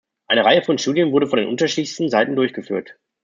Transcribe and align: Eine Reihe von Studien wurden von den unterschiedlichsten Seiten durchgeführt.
Eine 0.27 0.43
Reihe 0.43 0.63
von 0.63 0.79
Studien 0.79 1.11
wurden 1.11 1.29
von 1.29 1.37
den 1.37 1.47
unterschiedlichsten 1.47 2.09
Seiten 2.09 2.35
durchgeführt. 2.35 2.97